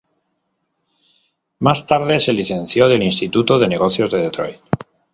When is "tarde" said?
1.85-2.19